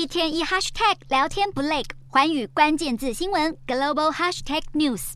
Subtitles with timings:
[0.00, 5.12] 一天一 hashtag 聊天不累，环宇关键字新闻 global hashtag news。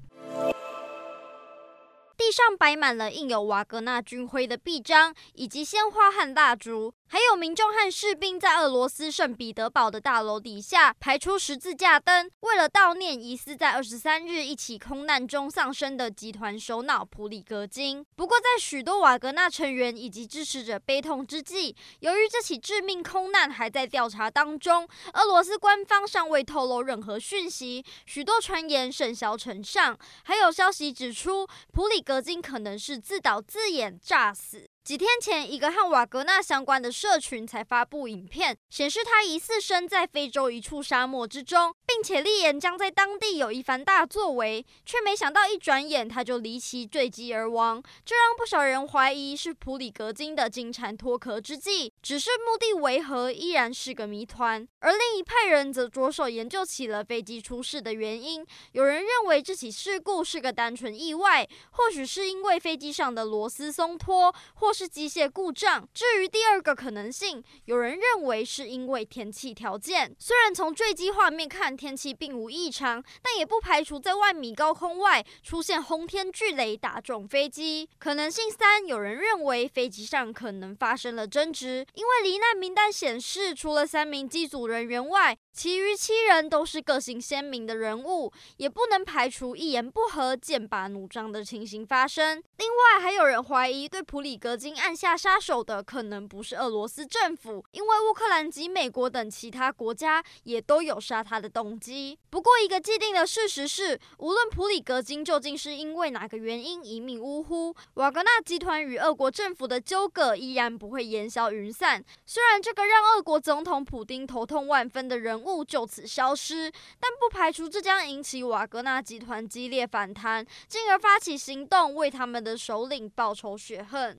[2.19, 6.93] 地上摆满了印有瓦格纳军徽的臂章，以及鲜花和蜡烛。
[7.07, 18.05] 还有民众和士兵在俄罗斯圣彼得堡的大楼底下排出十字架灯，为了悼念疑似在二十三日一起空难中丧生的集团首脑普里格金。
[18.17, 29.97] 不过，在许多瓦格纳成员以及支持者悲痛之际，由于这起致命空难还在调查当中，俄罗斯官方尚未透露任何讯息，许多传言甚嚣尘上。
[30.25, 34.69] 还有消息指出，普里格金可能是自导自演炸死。
[34.85, 54.69] 几天前，一个和瓦格纳相关的社群才发布影片，显示他疑似身在非洲一处沙漠之中，并且立言将在当地有一番大作为，却没想到一转眼他就离奇坠机而亡，这让不少人怀疑是普里格金的金蝉脱壳之计，只是目的为何依然是个谜团。
[54.81, 65.89] 而另一派人则着手研究起了飞机出事的原因，有人认为这起事故是个单纯意外，或许是因为飞机上的螺丝松脱，或是机械故障。
[65.95, 70.15] 至于第二个可能性，有人认为是因为天气条件。
[70.19, 77.89] 虽然从坠机画面看天气并无异常，但也不排除在万米高空外出现轰天巨雷打中飞机。
[77.99, 92.43] 可能性三，有人认为飞机上可能发生了争执，因为罹难名单显示，除了三名机组人员外，其余七人都是个性鲜明的人物，也不能排除一言不合剑拔弩张的情形发生。
[92.59, 102.19] 另外，还有人怀疑对普里格金按下杀手的可能不是俄罗斯政府，因为乌克兰及美国等其他国家也都有杀他的动机。
[102.31, 112.03] 不过，一个既定的事实是，无论普里格金究竟是因为哪个原因一命呜呼，瓦格纳集团与俄国政府的纠葛依然不会烟消云散。
[112.25, 124.13] 虽然这个让俄国总统普丁头痛万分的人物就此消失，但不排除这将引起瓦格纳集团激烈反弹，进而发起行动，为他们的首领报仇雪恨。